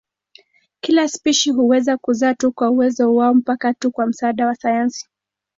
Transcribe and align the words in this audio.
Kila 0.81 1.07
spishi 1.07 1.51
huweza 1.51 1.97
kuzaa 1.97 2.33
tu 2.33 2.51
kwa 2.51 2.69
uwezo 2.69 3.15
wao 3.15 3.33
mpaka 3.33 3.73
tu 3.73 3.91
kwa 3.91 4.05
msaada 4.07 4.47
wa 4.47 4.55
sayansi. 4.55 5.09